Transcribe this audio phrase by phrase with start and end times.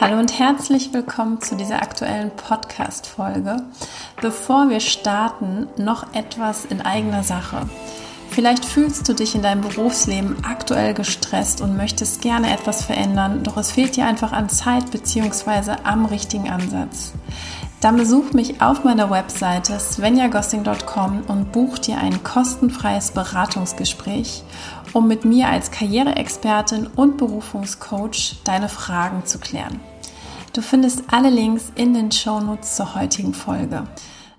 [0.00, 3.56] Hallo und herzlich willkommen zu dieser aktuellen Podcast-Folge.
[4.20, 7.68] Bevor wir starten, noch etwas in eigener Sache.
[8.30, 13.56] Vielleicht fühlst du dich in deinem Berufsleben aktuell gestresst und möchtest gerne etwas verändern, doch
[13.56, 15.78] es fehlt dir einfach an Zeit bzw.
[15.82, 17.12] am richtigen Ansatz.
[17.80, 24.42] Dann besuch mich auf meiner Webseite svenjagossing.com und buch dir ein kostenfreies Beratungsgespräch,
[24.92, 29.78] um mit mir als Karriereexpertin und Berufungscoach deine Fragen zu klären.
[30.54, 33.84] Du findest alle Links in den Shownotes zur heutigen Folge.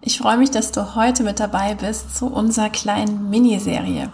[0.02, 4.10] Ich freue mich, dass du heute mit dabei bist zu unserer kleinen Miniserie.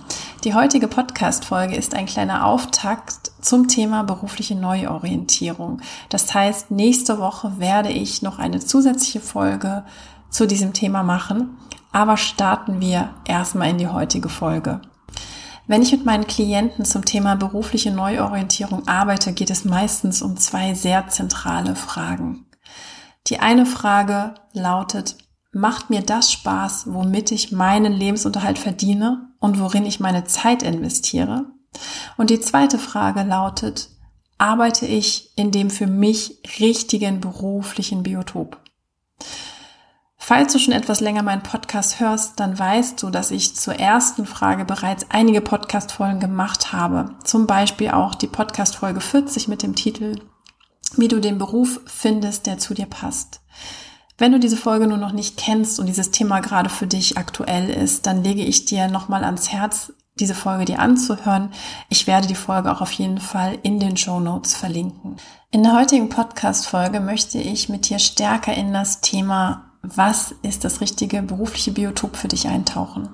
[0.45, 5.81] Die heutige Podcast-Folge ist ein kleiner Auftakt zum Thema berufliche Neuorientierung.
[6.09, 9.85] Das heißt, nächste Woche werde ich noch eine zusätzliche Folge
[10.29, 11.57] zu diesem Thema machen.
[11.91, 14.81] Aber starten wir erstmal in die heutige Folge.
[15.65, 20.75] Wenn ich mit meinen Klienten zum Thema berufliche Neuorientierung arbeite, geht es meistens um zwei
[20.75, 22.45] sehr zentrale Fragen.
[23.25, 25.17] Die eine Frage lautet,
[25.51, 31.45] macht mir das Spaß, womit ich meinen Lebensunterhalt verdiene und worin ich meine Zeit investiere?
[32.17, 33.89] Und die zweite Frage lautet,
[34.39, 38.57] arbeite ich in dem für mich richtigen beruflichen Biotop?
[40.17, 44.25] Falls du schon etwas länger meinen Podcast hörst, dann weißt du, dass ich zur ersten
[44.25, 47.11] Frage bereits einige Podcast-Folgen gemacht habe.
[47.23, 50.21] Zum Beispiel auch die Podcast-Folge 40 mit dem Titel
[50.97, 53.41] Wie du den Beruf findest, der zu dir passt.
[54.17, 57.69] Wenn du diese Folge nur noch nicht kennst und dieses Thema gerade für dich aktuell
[57.69, 61.51] ist, dann lege ich dir nochmal ans Herz, diese Folge dir anzuhören.
[61.89, 65.17] Ich werde die Folge auch auf jeden Fall in den Show Notes verlinken.
[65.51, 70.79] In der heutigen Podcast-Folge möchte ich mit dir stärker in das Thema, was ist das
[70.79, 73.09] richtige berufliche Biotop für dich eintauchen.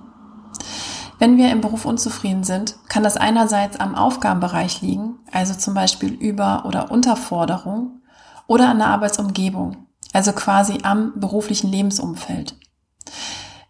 [1.17, 6.13] Wenn wir im Beruf unzufrieden sind, kann das einerseits am Aufgabenbereich liegen, also zum Beispiel
[6.13, 8.02] Über- oder Unterforderung,
[8.47, 12.56] oder an der Arbeitsumgebung, also quasi am beruflichen Lebensumfeld.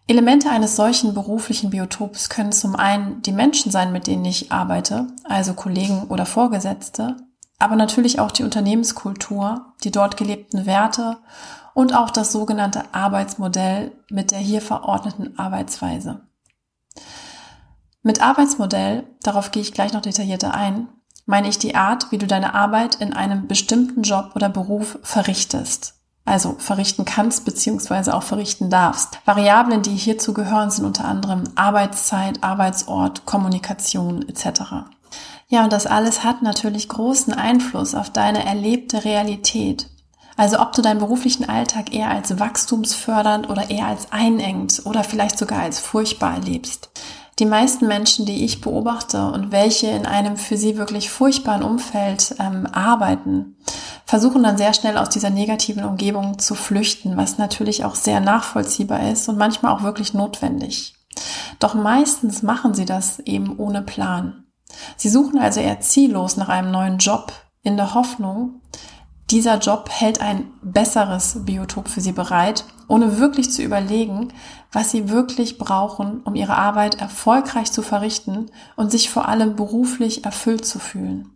[0.08, 5.06] Elemente eines solchen beruflichen Biotops können zum einen die Menschen sein, mit denen ich arbeite,
[5.24, 7.16] also Kollegen oder Vorgesetzte,
[7.58, 11.18] aber natürlich auch die Unternehmenskultur, die dort gelebten Werte
[11.74, 16.20] und auch das sogenannte Arbeitsmodell mit der hier verordneten Arbeitsweise.
[18.02, 20.88] Mit Arbeitsmodell, darauf gehe ich gleich noch detaillierter ein,
[21.24, 26.01] meine ich die Art, wie du deine Arbeit in einem bestimmten Job oder Beruf verrichtest
[26.24, 29.18] also verrichten kannst beziehungsweise auch verrichten darfst.
[29.24, 34.62] Variablen, die hierzu gehören, sind unter anderem Arbeitszeit, Arbeitsort, Kommunikation etc.
[35.48, 39.88] Ja, und das alles hat natürlich großen Einfluss auf deine erlebte Realität.
[40.36, 45.38] Also ob du deinen beruflichen Alltag eher als wachstumsfördernd oder eher als einengend oder vielleicht
[45.38, 46.90] sogar als furchtbar erlebst.
[47.38, 52.34] Die meisten Menschen, die ich beobachte und welche in einem für sie wirklich furchtbaren Umfeld
[52.38, 53.56] ähm, arbeiten,
[54.12, 59.10] versuchen dann sehr schnell aus dieser negativen Umgebung zu flüchten, was natürlich auch sehr nachvollziehbar
[59.10, 60.92] ist und manchmal auch wirklich notwendig.
[61.58, 64.44] Doch meistens machen sie das eben ohne Plan.
[64.98, 68.60] Sie suchen also eher ziellos nach einem neuen Job in der Hoffnung,
[69.30, 74.34] dieser Job hält ein besseres Biotop für sie bereit, ohne wirklich zu überlegen,
[74.72, 80.26] was sie wirklich brauchen, um ihre Arbeit erfolgreich zu verrichten und sich vor allem beruflich
[80.26, 81.30] erfüllt zu fühlen.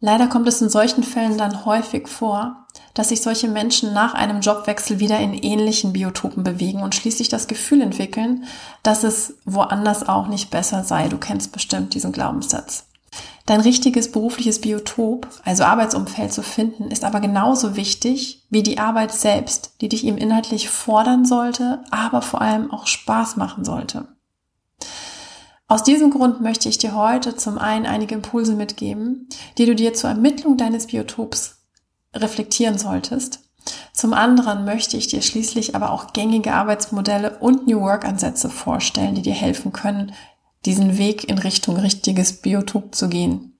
[0.00, 4.40] Leider kommt es in solchen Fällen dann häufig vor, dass sich solche Menschen nach einem
[4.40, 8.44] Jobwechsel wieder in ähnlichen Biotopen bewegen und schließlich das Gefühl entwickeln,
[8.82, 11.08] dass es woanders auch nicht besser sei.
[11.08, 12.84] Du kennst bestimmt diesen Glaubenssatz.
[13.46, 19.12] Dein richtiges berufliches Biotop, also Arbeitsumfeld zu finden, ist aber genauso wichtig wie die Arbeit
[19.12, 24.08] selbst, die dich eben inhaltlich fordern sollte, aber vor allem auch Spaß machen sollte.
[25.68, 29.28] Aus diesem Grund möchte ich dir heute zum einen einige Impulse mitgeben,
[29.58, 31.56] die du dir zur Ermittlung deines Biotops
[32.14, 33.40] reflektieren solltest.
[33.92, 39.16] Zum anderen möchte ich dir schließlich aber auch gängige Arbeitsmodelle und New Work Ansätze vorstellen,
[39.16, 40.12] die dir helfen können,
[40.64, 43.58] diesen Weg in Richtung richtiges Biotop zu gehen.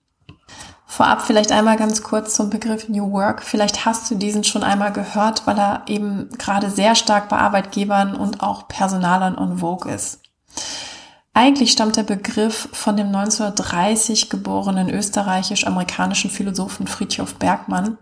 [0.85, 3.43] Vorab vielleicht einmal ganz kurz zum Begriff New Work.
[3.43, 8.15] Vielleicht hast du diesen schon einmal gehört, weil er eben gerade sehr stark bei Arbeitgebern
[8.15, 10.21] und auch Personalern on vogue ist.
[11.37, 17.99] Eigentlich stammt der Begriff von dem 1930 geborenen österreichisch-amerikanischen Philosophen Friedhof Bergmann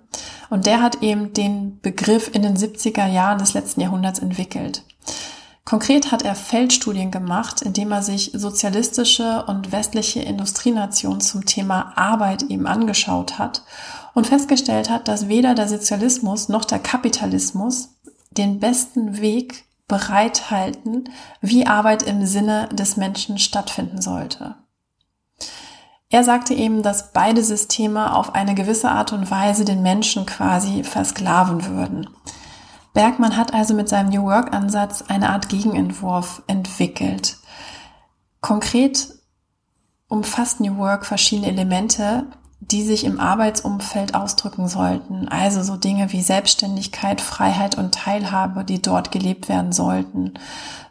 [0.49, 4.83] und der hat eben den Begriff in den 70er Jahren des letzten Jahrhunderts entwickelt.
[5.65, 12.43] Konkret hat er Feldstudien gemacht, indem er sich sozialistische und westliche Industrienationen zum Thema Arbeit
[12.43, 13.63] eben angeschaut hat
[14.13, 17.89] und festgestellt hat, dass weder der Sozialismus noch der Kapitalismus
[18.31, 21.09] den besten Weg bereithalten,
[21.41, 24.55] wie Arbeit im Sinne des Menschen stattfinden sollte.
[26.09, 30.83] Er sagte eben, dass beide Systeme auf eine gewisse Art und Weise den Menschen quasi
[30.83, 32.09] versklaven würden.
[32.93, 37.37] Bergmann hat also mit seinem New Work-Ansatz eine Art Gegenentwurf entwickelt.
[38.39, 39.09] Konkret
[40.07, 42.27] umfasst New Work verschiedene Elemente,
[42.71, 45.27] die sich im Arbeitsumfeld ausdrücken sollten.
[45.27, 50.33] Also so Dinge wie Selbstständigkeit, Freiheit und Teilhabe, die dort gelebt werden sollten.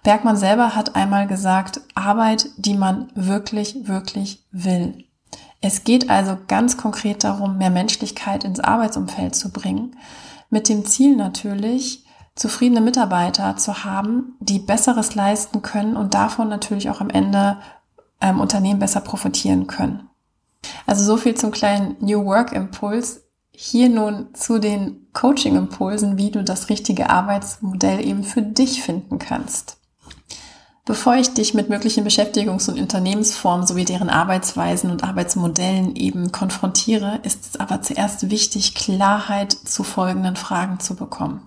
[0.03, 5.05] Bergmann selber hat einmal gesagt, Arbeit, die man wirklich, wirklich will.
[5.61, 9.97] Es geht also ganz konkret darum, mehr Menschlichkeit ins Arbeitsumfeld zu bringen,
[10.51, 12.05] mit dem Ziel natürlich,
[12.37, 17.59] zufriedene Mitarbeiter zu haben, die Besseres leisten können und davon natürlich auch am Ende
[18.21, 20.09] ähm, Unternehmen besser profitieren können.
[20.87, 23.23] Also so viel zum kleinen New Work Impuls.
[23.51, 29.19] Hier nun zu den Coaching Impulsen, wie du das richtige Arbeitsmodell eben für dich finden
[29.19, 29.79] kannst.
[30.87, 37.21] Bevor ich dich mit möglichen Beschäftigungs- und Unternehmensformen sowie deren Arbeitsweisen und Arbeitsmodellen eben konfrontiere,
[37.23, 41.41] ist es aber zuerst wichtig, Klarheit zu folgenden Fragen zu bekommen.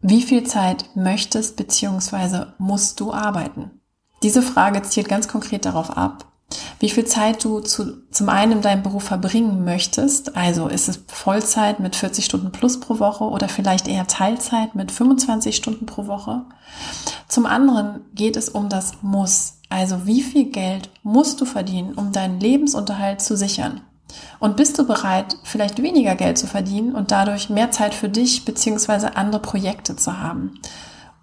[0.00, 2.46] Wie viel Zeit möchtest bzw.
[2.58, 3.82] musst du arbeiten?
[4.22, 6.31] Diese Frage zielt ganz konkret darauf ab,
[6.80, 10.36] wie viel Zeit du zu, zum einen in deinem Beruf verbringen möchtest.
[10.36, 14.90] Also ist es Vollzeit mit 40 Stunden plus pro Woche oder vielleicht eher Teilzeit mit
[14.90, 16.42] 25 Stunden pro Woche.
[17.28, 19.58] Zum anderen geht es um das Muss.
[19.68, 23.80] Also wie viel Geld musst du verdienen, um deinen Lebensunterhalt zu sichern?
[24.38, 28.44] Und bist du bereit, vielleicht weniger Geld zu verdienen und dadurch mehr Zeit für dich
[28.44, 29.06] bzw.
[29.14, 30.60] andere Projekte zu haben?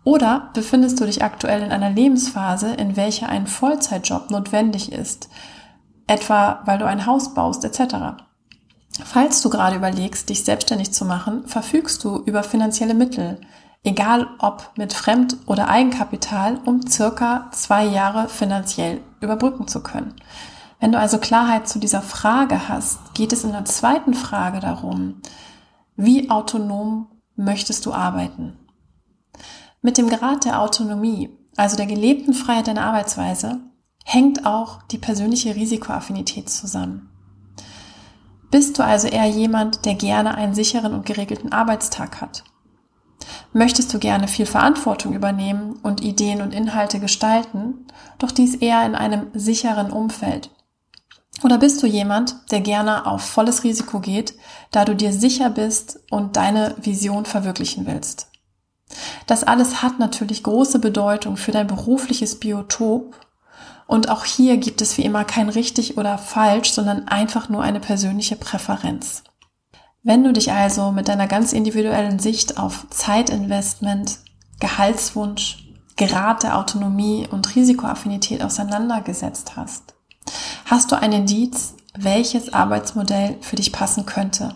[0.03, 5.29] Oder befindest du dich aktuell in einer Lebensphase, in welcher ein Vollzeitjob notwendig ist,
[6.07, 8.23] etwa weil du ein Haus baust etc.
[9.03, 13.39] Falls du gerade überlegst, dich selbstständig zu machen, verfügst du über finanzielle Mittel,
[13.83, 20.15] egal ob mit Fremd- oder Eigenkapital, um circa zwei Jahre finanziell überbrücken zu können.
[20.79, 25.21] Wenn du also Klarheit zu dieser Frage hast, geht es in der zweiten Frage darum,
[25.95, 28.58] wie autonom möchtest du arbeiten?
[29.81, 33.61] Mit dem Grad der Autonomie, also der gelebten Freiheit deiner Arbeitsweise,
[34.03, 37.09] hängt auch die persönliche Risikoaffinität zusammen.
[38.51, 42.43] Bist du also eher jemand, der gerne einen sicheren und geregelten Arbeitstag hat?
[43.53, 47.87] Möchtest du gerne viel Verantwortung übernehmen und Ideen und Inhalte gestalten,
[48.17, 50.49] doch dies eher in einem sicheren Umfeld?
[51.43, 54.33] Oder bist du jemand, der gerne auf volles Risiko geht,
[54.71, 58.28] da du dir sicher bist und deine Vision verwirklichen willst?
[59.27, 63.15] Das alles hat natürlich große Bedeutung für dein berufliches Biotop.
[63.87, 67.79] Und auch hier gibt es wie immer kein richtig oder falsch, sondern einfach nur eine
[67.79, 69.23] persönliche Präferenz.
[70.03, 74.19] Wenn du dich also mit deiner ganz individuellen Sicht auf Zeitinvestment,
[74.59, 75.65] Gehaltswunsch,
[75.97, 79.95] Grad der Autonomie und Risikoaffinität auseinandergesetzt hast,
[80.65, 84.55] hast du ein Indiz, welches Arbeitsmodell für dich passen könnte.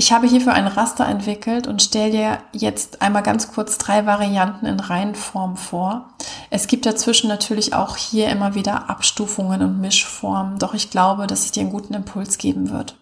[0.00, 4.64] Ich habe hierfür ein Raster entwickelt und stelle dir jetzt einmal ganz kurz drei Varianten
[4.64, 6.10] in Reihenform vor.
[6.50, 11.44] Es gibt dazwischen natürlich auch hier immer wieder Abstufungen und Mischformen, doch ich glaube, dass
[11.44, 12.96] es dir einen guten Impuls geben wird.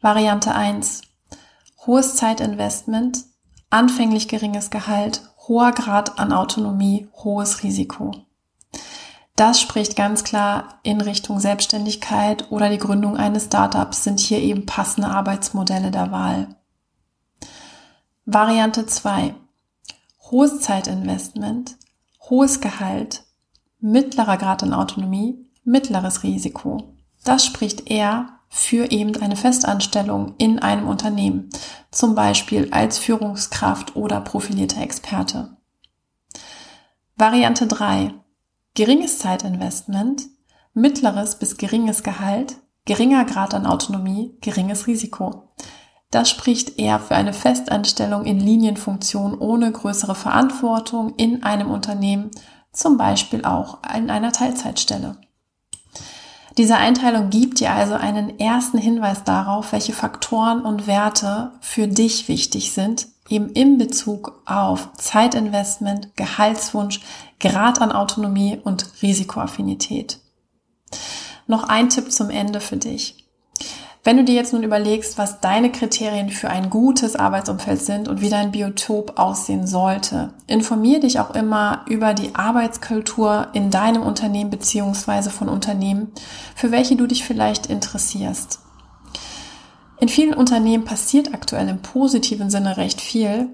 [0.00, 1.02] Variante 1.
[1.86, 3.24] Hohes Zeitinvestment,
[3.68, 8.12] anfänglich geringes Gehalt, hoher Grad an Autonomie, hohes Risiko.
[9.38, 14.66] Das spricht ganz klar in Richtung Selbstständigkeit oder die Gründung eines Startups sind hier eben
[14.66, 16.56] passende Arbeitsmodelle der Wahl.
[18.24, 19.36] Variante 2.
[20.32, 21.76] Hohes Zeitinvestment,
[22.28, 23.26] hohes Gehalt,
[23.78, 26.94] mittlerer Grad an Autonomie, mittleres Risiko.
[27.22, 31.48] Das spricht eher für eben eine Festanstellung in einem Unternehmen,
[31.92, 35.56] zum Beispiel als Führungskraft oder profilierter Experte.
[37.14, 38.14] Variante 3
[38.78, 40.28] geringes Zeitinvestment,
[40.72, 45.48] mittleres bis geringes Gehalt, geringer Grad an Autonomie, geringes Risiko.
[46.12, 52.30] Das spricht eher für eine Festanstellung in Linienfunktion ohne größere Verantwortung in einem Unternehmen,
[52.72, 55.16] zum Beispiel auch in einer Teilzeitstelle.
[56.56, 62.28] Diese Einteilung gibt dir also einen ersten Hinweis darauf, welche Faktoren und Werte für dich
[62.28, 67.00] wichtig sind, eben in Bezug auf Zeitinvestment, Gehaltswunsch,
[67.40, 70.18] Grad an Autonomie und Risikoaffinität.
[71.46, 73.24] Noch ein Tipp zum Ende für dich.
[74.04, 78.20] Wenn du dir jetzt nun überlegst, was deine Kriterien für ein gutes Arbeitsumfeld sind und
[78.20, 84.50] wie dein Biotop aussehen sollte, informier dich auch immer über die Arbeitskultur in deinem Unternehmen
[84.50, 86.12] beziehungsweise von Unternehmen,
[86.54, 88.60] für welche du dich vielleicht interessierst.
[90.00, 93.48] In vielen Unternehmen passiert aktuell im positiven Sinne recht viel.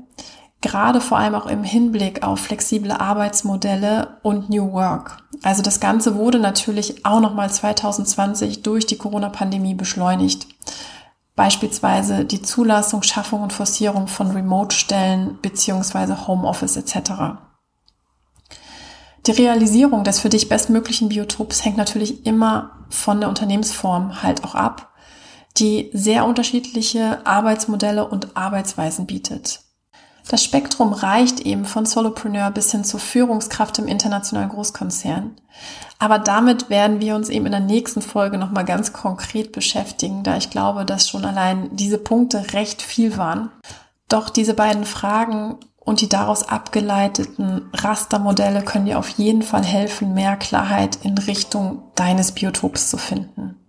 [0.60, 5.18] gerade vor allem auch im Hinblick auf flexible Arbeitsmodelle und New Work.
[5.42, 10.46] Also das Ganze wurde natürlich auch nochmal 2020 durch die Corona-Pandemie beschleunigt.
[11.36, 17.12] Beispielsweise die Zulassung, Schaffung und Forcierung von Remote-Stellen beziehungsweise Homeoffice etc.
[19.26, 24.54] Die Realisierung des für dich bestmöglichen Biotops hängt natürlich immer von der Unternehmensform halt auch
[24.54, 24.93] ab,
[25.56, 29.60] die sehr unterschiedliche Arbeitsmodelle und Arbeitsweisen bietet.
[30.28, 35.36] Das Spektrum reicht eben von Solopreneur bis hin zur Führungskraft im internationalen Großkonzern.
[35.98, 40.36] Aber damit werden wir uns eben in der nächsten Folge nochmal ganz konkret beschäftigen, da
[40.36, 43.50] ich glaube, dass schon allein diese Punkte recht viel waren.
[44.08, 50.14] Doch diese beiden Fragen und die daraus abgeleiteten Rastermodelle können dir auf jeden Fall helfen,
[50.14, 53.63] mehr Klarheit in Richtung deines Biotops zu finden.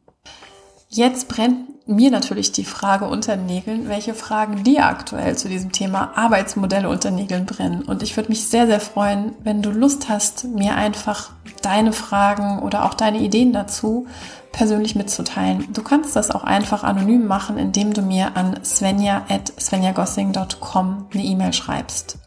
[0.96, 6.14] Jetzt brennt mir natürlich die Frage unter Nägeln, welche Fragen dir aktuell zu diesem Thema
[6.16, 7.82] Arbeitsmodelle unter Nägeln brennen.
[7.82, 12.60] Und ich würde mich sehr, sehr freuen, wenn du Lust hast, mir einfach deine Fragen
[12.60, 14.08] oder auch deine Ideen dazu
[14.54, 15.68] persönlich mitzuteilen.
[15.74, 22.20] Du kannst das auch einfach anonym machen, indem du mir an svenja.svenjagossing.com eine E-Mail schreibst.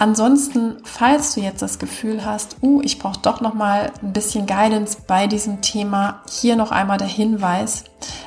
[0.00, 4.46] Ansonsten, falls du jetzt das Gefühl hast, uh, ich brauche doch noch mal ein bisschen
[4.46, 7.82] Guidance bei diesem Thema, hier noch einmal der Hinweis,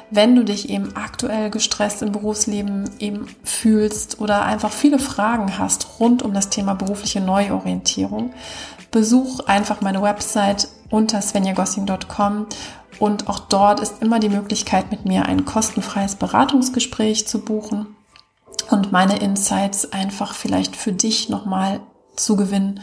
[0.10, 6.02] wenn du dich eben aktuell gestresst im Berufsleben eben fühlst oder einfach viele Fragen hast
[6.02, 8.34] rund um das Thema berufliche Neuorientierung,
[8.92, 12.48] besuch einfach meine Website unter svenjagossing.com
[13.00, 17.96] und auch dort ist immer die Möglichkeit, mit mir ein kostenfreies Beratungsgespräch zu buchen
[18.72, 21.82] und meine Insights einfach vielleicht für dich nochmal
[22.16, 22.82] zu gewinnen.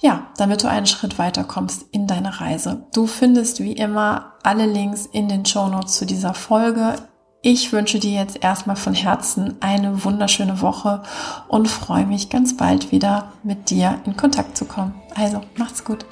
[0.00, 2.86] Ja, damit du einen Schritt weiter kommst in deiner Reise.
[2.92, 6.96] Du findest wie immer alle Links in den Show Notes zu dieser Folge.
[7.40, 11.02] Ich wünsche dir jetzt erstmal von Herzen eine wunderschöne Woche
[11.48, 14.94] und freue mich ganz bald wieder mit dir in Kontakt zu kommen.
[15.14, 16.06] Also, macht's gut.